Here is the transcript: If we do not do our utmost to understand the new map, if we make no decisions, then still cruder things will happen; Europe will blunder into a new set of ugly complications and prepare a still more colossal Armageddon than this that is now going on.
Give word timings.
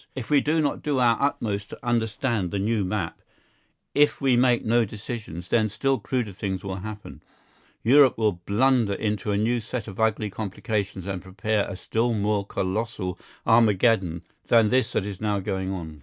If 0.15 0.31
we 0.31 0.41
do 0.41 0.61
not 0.61 0.81
do 0.81 0.97
our 0.97 1.15
utmost 1.21 1.69
to 1.69 1.85
understand 1.85 2.49
the 2.49 2.57
new 2.57 2.83
map, 2.83 3.21
if 3.93 4.19
we 4.19 4.35
make 4.35 4.65
no 4.65 4.83
decisions, 4.83 5.49
then 5.49 5.69
still 5.69 5.99
cruder 5.99 6.31
things 6.31 6.63
will 6.63 6.77
happen; 6.77 7.21
Europe 7.83 8.17
will 8.17 8.41
blunder 8.47 8.93
into 8.95 9.29
a 9.29 9.37
new 9.37 9.59
set 9.59 9.87
of 9.87 9.99
ugly 9.99 10.31
complications 10.31 11.05
and 11.05 11.21
prepare 11.21 11.69
a 11.69 11.75
still 11.75 12.15
more 12.15 12.43
colossal 12.47 13.19
Armageddon 13.45 14.23
than 14.47 14.69
this 14.69 14.91
that 14.93 15.05
is 15.05 15.21
now 15.21 15.39
going 15.39 15.71
on. 15.71 15.99